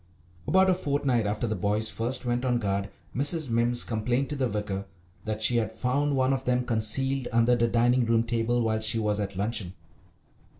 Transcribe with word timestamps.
About 0.47 0.67
a 0.67 0.73
fortnight 0.73 1.27
after 1.27 1.45
the 1.45 1.55
boys 1.55 1.91
first 1.91 2.25
went 2.25 2.43
on 2.43 2.57
guard 2.57 2.89
Mrs. 3.15 3.51
Mimms 3.51 3.85
complained 3.85 4.29
to 4.31 4.35
the 4.35 4.47
vicar 4.49 4.87
that 5.25 5.43
she 5.43 5.57
had 5.57 5.71
found 5.71 6.15
one 6.15 6.33
of 6.33 6.43
them 6.43 6.65
concealed 6.65 7.27
under 7.31 7.55
the 7.55 7.67
dining 7.67 8.07
room 8.07 8.23
table 8.23 8.63
while 8.63 8.79
she 8.79 8.97
was 8.97 9.19
at 9.19 9.35
luncheon. 9.35 9.73